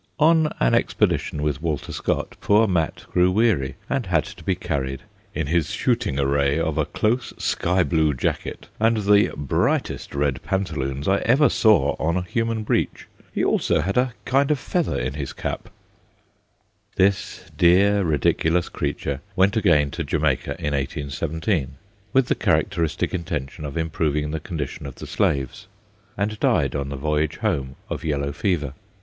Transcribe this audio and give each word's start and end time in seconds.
On 0.19 0.51
an 0.59 0.73
expedition 0.73 1.43
with 1.43 1.61
Walter 1.61 1.91
Scott 1.93 2.35
poor 2.41 2.65
Mat 2.65 3.05
grew 3.13 3.29
weary, 3.29 3.75
and 3.87 4.07
had 4.07 4.23
to 4.23 4.43
be 4.43 4.55
carried, 4.55 5.03
* 5.21 5.35
in 5.35 5.45
his 5.45 5.69
shooting 5.69 6.17
array 6.19 6.57
of 6.57 6.79
a 6.79 6.87
close 6.87 7.35
sky 7.37 7.83
blue 7.83 8.15
jacket, 8.15 8.67
and 8.79 8.97
the 8.97 9.31
brightest 9.37 10.15
red 10.15 10.41
pantaloons 10.41 11.07
I 11.07 11.17
ever 11.19 11.49
saw 11.49 11.95
on 11.99 12.17
a 12.17 12.23
human 12.23 12.63
breech. 12.63 13.05
He 13.31 13.43
also 13.43 13.81
had 13.81 13.95
a 13.95 14.15
kind 14.25 14.49
of 14.49 14.57
feather 14.57 14.99
in 14.99 15.13
his 15.13 15.33
cap/ 15.33 15.69
This 16.95 17.43
dear, 17.55 18.01
ridiculous 18.03 18.69
creature 18.69 19.21
went 19.35 19.55
again 19.55 19.91
to 19.91 20.03
Jamaica 20.03 20.53
in 20.57 20.73
1817, 20.73 21.75
with 22.11 22.25
the 22.25 22.33
characteristic 22.33 23.13
intention 23.13 23.65
of 23.65 23.77
improving 23.77 24.31
the 24.31 24.39
condition 24.39 24.87
of 24.87 24.95
the 24.95 25.05
slaves, 25.05 25.67
and 26.17 26.39
died 26.39 26.75
on 26.75 26.89
the 26.89 26.95
voyage 26.95 27.37
home 27.37 27.75
of 27.91 28.03
yellow 28.03 28.31
fever. 28.31 28.73